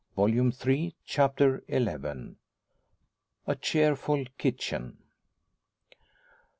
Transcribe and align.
Volume 0.15 0.51
Three, 0.51 0.95
Chapter 1.05 1.63
XI. 1.69 2.35
A 3.45 3.55
CHEERFUL 3.55 4.25
KITCHEN. 4.39 4.97